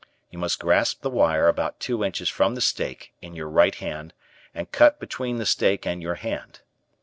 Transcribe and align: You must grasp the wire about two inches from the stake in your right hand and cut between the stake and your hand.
You 0.31 0.39
must 0.39 0.57
grasp 0.59 1.01
the 1.03 1.11
wire 1.11 1.47
about 1.47 1.79
two 1.79 2.03
inches 2.03 2.27
from 2.27 2.55
the 2.55 2.59
stake 2.61 3.13
in 3.21 3.35
your 3.35 3.47
right 3.47 3.75
hand 3.75 4.15
and 4.51 4.71
cut 4.71 4.99
between 4.99 5.37
the 5.37 5.45
stake 5.45 5.85
and 5.85 6.01
your 6.01 6.15
hand. 6.15 6.61